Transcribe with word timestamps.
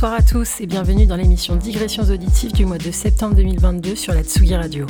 Bonsoir 0.00 0.14
à 0.14 0.22
tous 0.22 0.60
et 0.60 0.66
bienvenue 0.66 1.06
dans 1.06 1.16
l'émission 1.16 1.56
Digressions 1.56 2.04
auditives 2.04 2.52
du 2.52 2.64
mois 2.64 2.78
de 2.78 2.92
septembre 2.92 3.34
2022 3.34 3.96
sur 3.96 4.14
la 4.14 4.22
Tsugi 4.22 4.54
Radio. 4.54 4.86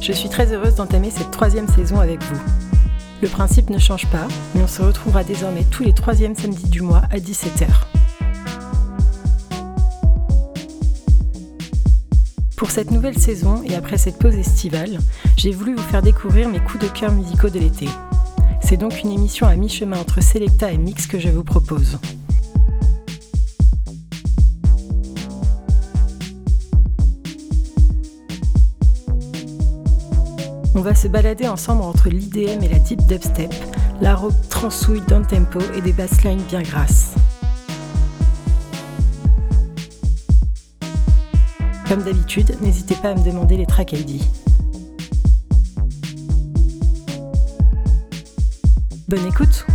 Je 0.00 0.12
suis 0.12 0.30
très 0.30 0.54
heureuse 0.54 0.76
d'entamer 0.76 1.10
cette 1.10 1.30
troisième 1.30 1.68
saison 1.68 2.00
avec 2.00 2.22
vous. 2.22 2.40
Le 3.20 3.28
principe 3.28 3.68
ne 3.68 3.76
change 3.76 4.06
pas, 4.06 4.26
mais 4.54 4.62
on 4.62 4.66
se 4.66 4.80
retrouvera 4.80 5.22
désormais 5.22 5.64
tous 5.70 5.82
les 5.82 5.92
troisièmes 5.92 6.34
samedis 6.34 6.70
du 6.70 6.80
mois 6.80 7.02
à 7.10 7.18
17h. 7.18 7.66
Pour 12.56 12.70
cette 12.70 12.90
nouvelle 12.90 13.18
saison 13.18 13.62
et 13.68 13.74
après 13.74 13.98
cette 13.98 14.16
pause 14.16 14.36
estivale, 14.36 14.96
j'ai 15.36 15.50
voulu 15.50 15.74
vous 15.74 15.82
faire 15.82 16.00
découvrir 16.00 16.48
mes 16.48 16.60
coups 16.60 16.86
de 16.86 16.88
cœur 16.88 17.12
musicaux 17.12 17.50
de 17.50 17.58
l'été. 17.58 17.88
C'est 18.70 18.76
donc 18.76 19.02
une 19.02 19.10
émission 19.10 19.48
à 19.48 19.56
mi-chemin 19.56 19.98
entre 19.98 20.22
Selecta 20.22 20.70
et 20.70 20.78
Mix 20.78 21.08
que 21.08 21.18
je 21.18 21.28
vous 21.28 21.42
propose. 21.42 21.98
On 30.76 30.82
va 30.82 30.94
se 30.94 31.08
balader 31.08 31.48
ensemble 31.48 31.82
entre 31.82 32.10
l'IDM 32.10 32.62
et 32.62 32.68
la 32.68 32.78
deep 32.78 33.04
dubstep, 33.08 33.52
la 34.00 34.14
rock 34.14 34.34
transouille 34.50 35.02
d'un 35.08 35.22
tempo 35.22 35.58
et 35.74 35.80
des 35.80 35.92
basslines 35.92 36.42
bien 36.42 36.62
grasses. 36.62 37.16
Comme 41.88 42.04
d'habitude, 42.04 42.56
n'hésitez 42.60 42.94
pas 42.94 43.10
à 43.10 43.14
me 43.16 43.24
demander 43.24 43.56
les 43.56 43.66
tracks 43.66 43.94
ID. 43.94 44.22
Bonne 49.10 49.26
écoute 49.26 49.66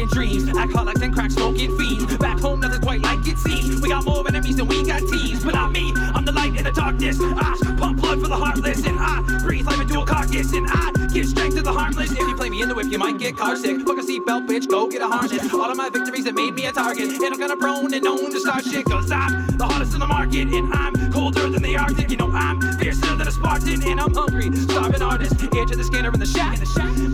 smoking 0.00 0.08
trees. 0.08 0.56
Alcoholics 0.56 1.02
and 1.02 1.12
crack 1.12 1.30
smoking 1.30 1.76
fiends. 1.76 2.16
Back 2.18 2.40
home, 2.40 2.60
nothing's 2.60 2.84
quite 2.84 3.00
like 3.00 3.26
it 3.26 3.38
seems. 3.38 3.80
We 3.80 3.88
got 3.88 4.04
more 4.04 4.26
enemies 4.28 4.56
than 4.56 4.68
we 4.68 4.84
got 4.84 5.00
teams. 5.00 5.44
But 5.44 5.54
not 5.54 5.72
me, 5.72 5.92
I'm 5.96 6.24
the 6.24 6.32
light 6.32 6.56
in 6.56 6.64
the 6.64 6.72
darkness. 6.72 7.18
I 7.20 7.56
pump 7.78 8.00
blood 8.00 8.20
for 8.20 8.28
the 8.28 8.36
heartless, 8.36 8.84
and 8.86 8.98
I 8.98 9.22
breathe 9.42 9.66
life 9.66 9.80
into 9.80 10.00
a 10.00 10.06
carcass, 10.06 10.52
and 10.52 10.66
I 10.70 10.92
give 11.12 11.26
strength 11.26 11.56
to 11.56 11.62
the 11.62 11.72
harmless. 11.72 12.12
If 12.12 12.18
you 12.18 12.36
play 12.36 12.50
me 12.50 12.62
in 12.62 12.68
the 12.68 12.74
whip, 12.74 12.86
you 12.90 12.98
might 12.98 13.18
get 13.18 13.36
car 13.36 13.56
sick. 13.56 13.80
Fuck 13.80 13.98
a 13.98 14.02
seatbelt, 14.02 14.46
bitch, 14.46 14.68
go 14.68 14.88
get 14.88 15.02
a 15.02 15.08
harness. 15.08 15.52
All 15.52 15.70
of 15.70 15.76
my 15.76 15.90
victories 15.90 16.24
that 16.24 16.34
made 16.34 16.54
me 16.54 16.66
a 16.66 16.72
target, 16.72 17.10
and 17.10 17.24
I'm 17.24 17.38
kinda 17.38 17.56
prone 17.56 17.92
and 17.92 18.04
known 18.04 18.30
to 18.30 18.40
start 18.40 18.64
shit. 18.64 18.84
Cause 18.84 19.10
I'm 19.10 19.46
the 19.56 19.64
hottest 19.64 19.94
in 19.94 20.00
the 20.00 20.06
market, 20.06 20.48
and 20.48 20.72
I'm 20.72 21.12
colder 21.12 21.48
than 21.48 21.62
the 21.62 21.76
Arctic. 21.76 22.10
You 22.10 22.16
know, 22.16 22.30
I'm 22.32 22.60
fiercer 22.78 23.14
than 23.16 23.28
a 23.28 23.32
Spartan, 23.32 23.82
and 23.82 24.00
I'm 24.00 24.14
hungry, 24.14 24.54
starving 24.56 25.02
artist. 25.02 25.34
Edge 25.42 25.70
of 25.70 25.78
the 25.78 25.84
scanner 25.84 26.12
in 26.12 26.20
the 26.20 26.26
shack. 26.26 26.54
In 26.54 26.60
the 26.60 26.66
shack. 26.66 27.09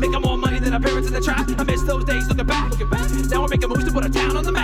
Looking 2.28 2.46
back. 2.46 2.72
Now 3.30 3.42
we're 3.42 3.48
making 3.48 3.68
moves 3.68 3.84
to 3.84 3.92
put 3.92 4.04
a 4.04 4.10
town 4.10 4.36
on 4.36 4.44
the 4.44 4.52
map. 4.52 4.55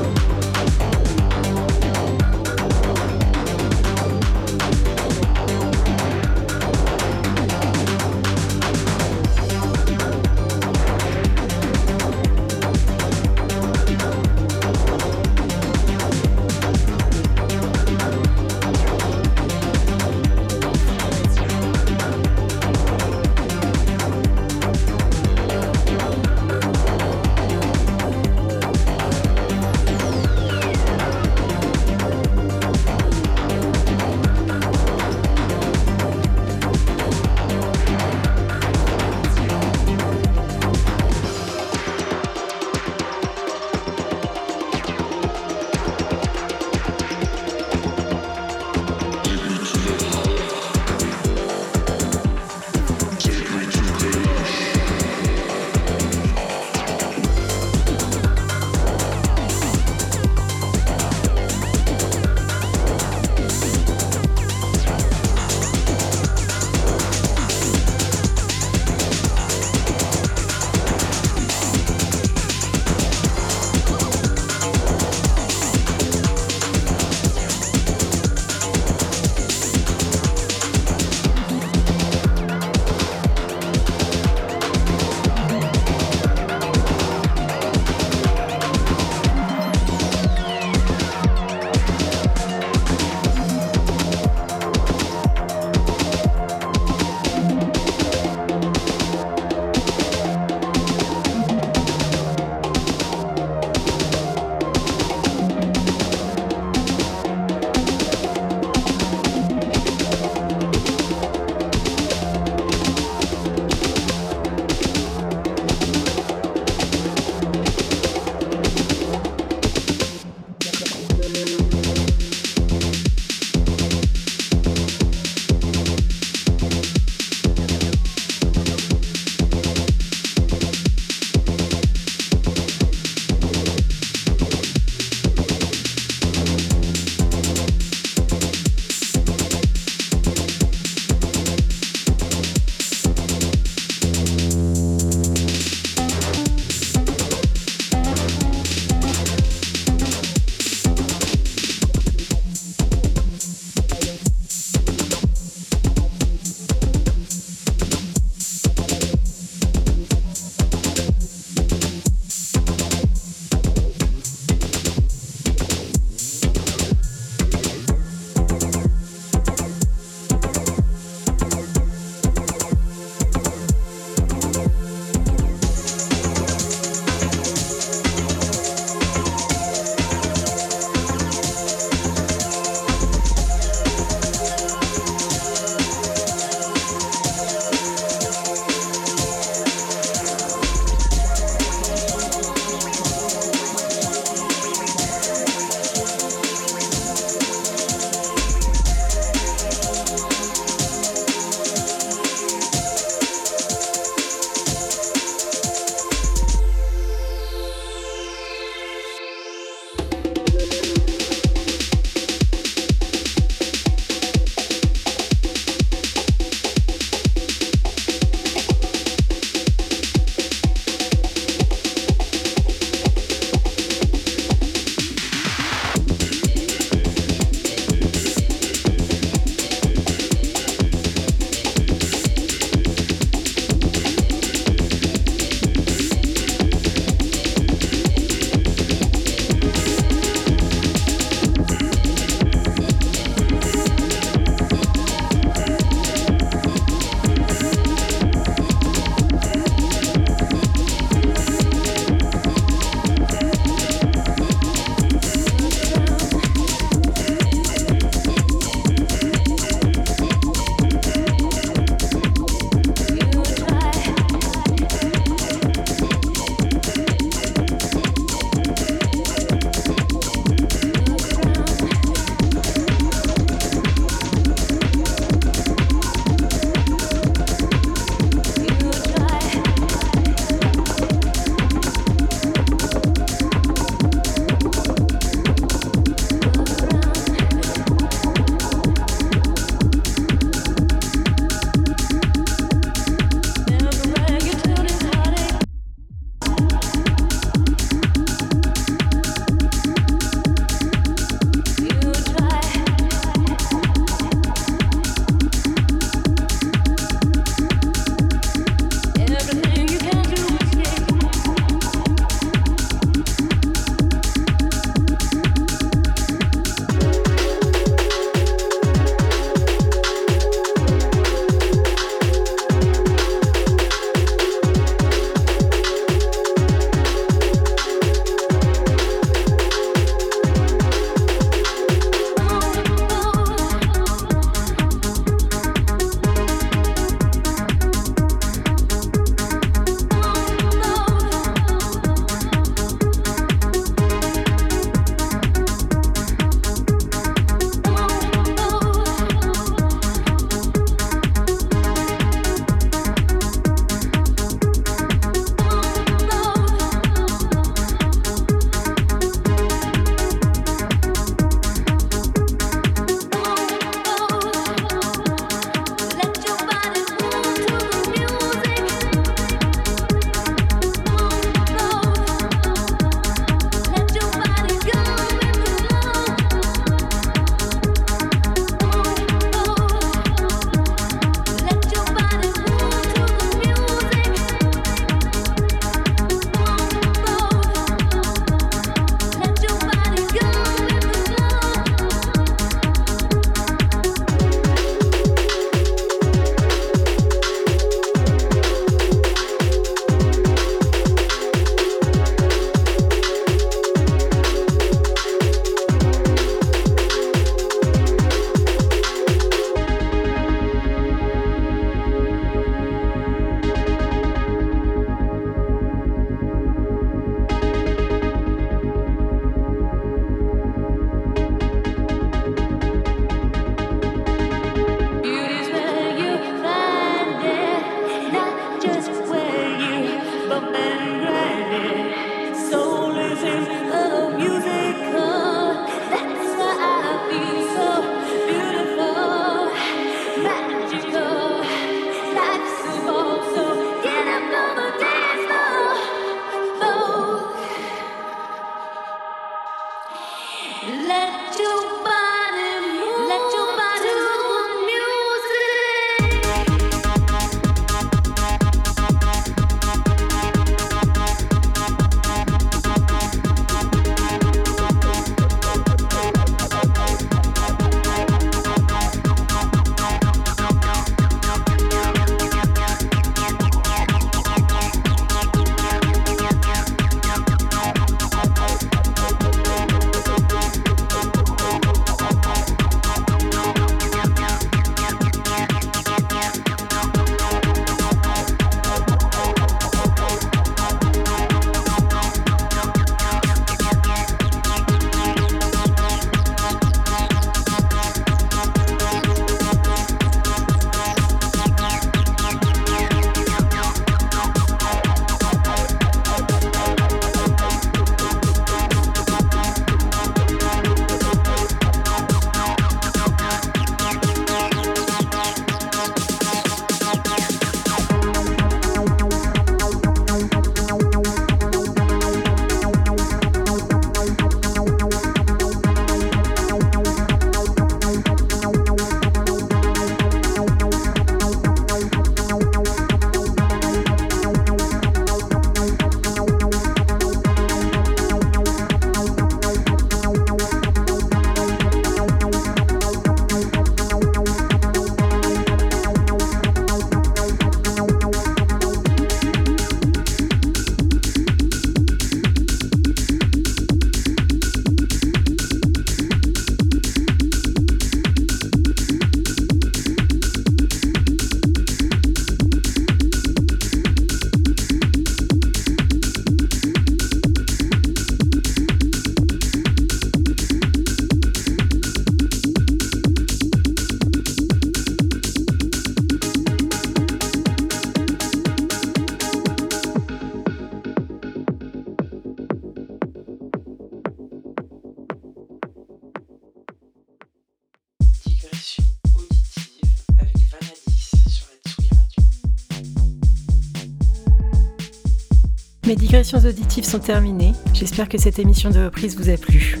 Mes 596.34 596.40
digressions 596.40 596.68
auditives 596.68 597.04
sont 597.04 597.20
terminées. 597.20 597.74
J'espère 597.92 598.28
que 598.28 598.38
cette 598.38 598.58
émission 598.58 598.90
de 598.90 599.04
reprise 599.04 599.36
vous 599.36 599.50
a 599.50 599.56
plu. 599.56 600.00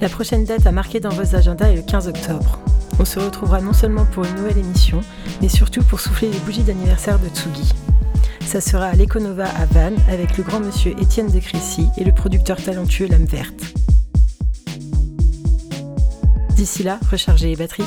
La 0.00 0.08
prochaine 0.08 0.44
date 0.44 0.66
à 0.66 0.72
marquer 0.72 0.98
dans 0.98 1.10
vos 1.10 1.36
agendas 1.36 1.68
est 1.68 1.76
le 1.76 1.82
15 1.82 2.08
octobre. 2.08 2.58
On 2.98 3.04
se 3.04 3.20
retrouvera 3.20 3.60
non 3.60 3.72
seulement 3.72 4.06
pour 4.06 4.24
une 4.24 4.34
nouvelle 4.34 4.58
émission, 4.58 5.02
mais 5.40 5.48
surtout 5.48 5.84
pour 5.84 6.00
souffler 6.00 6.32
les 6.32 6.38
bougies 6.40 6.64
d'anniversaire 6.64 7.20
de 7.20 7.28
Tsugi. 7.28 7.72
Ça 8.44 8.60
sera 8.60 8.86
à 8.86 8.94
l'Econova 8.94 9.44
à 9.44 9.66
Vannes 9.66 9.98
avec 10.10 10.36
le 10.36 10.42
grand 10.42 10.58
monsieur 10.58 11.00
Étienne 11.00 11.30
de 11.30 11.38
Crécy 11.38 11.86
et 11.98 12.02
le 12.02 12.10
producteur 12.10 12.60
talentueux 12.60 13.06
Lame 13.06 13.26
Verte. 13.26 13.72
D'ici 16.56 16.82
là, 16.82 16.98
rechargez 17.08 17.50
les 17.50 17.56
batteries. 17.56 17.84